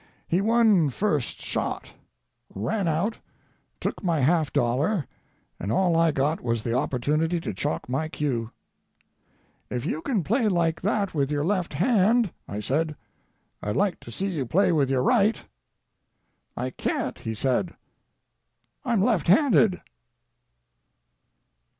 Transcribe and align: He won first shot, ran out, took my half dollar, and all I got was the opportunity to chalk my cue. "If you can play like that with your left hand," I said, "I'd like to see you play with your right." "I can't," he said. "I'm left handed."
He 0.27 0.41
won 0.41 0.89
first 0.89 1.39
shot, 1.43 1.93
ran 2.55 2.87
out, 2.87 3.19
took 3.79 4.03
my 4.03 4.19
half 4.21 4.51
dollar, 4.51 5.05
and 5.59 5.71
all 5.71 5.95
I 5.95 6.11
got 6.11 6.41
was 6.41 6.63
the 6.63 6.73
opportunity 6.73 7.39
to 7.39 7.53
chalk 7.53 7.87
my 7.87 8.09
cue. 8.09 8.49
"If 9.69 9.85
you 9.85 10.01
can 10.01 10.23
play 10.23 10.47
like 10.47 10.81
that 10.81 11.13
with 11.13 11.29
your 11.29 11.45
left 11.45 11.75
hand," 11.75 12.31
I 12.47 12.61
said, 12.61 12.95
"I'd 13.61 13.75
like 13.75 13.99
to 13.99 14.09
see 14.09 14.25
you 14.29 14.47
play 14.47 14.71
with 14.71 14.89
your 14.89 15.03
right." 15.03 15.37
"I 16.57 16.71
can't," 16.71 17.19
he 17.19 17.35
said. 17.35 17.75
"I'm 18.83 19.03
left 19.03 19.27
handed." 19.27 19.81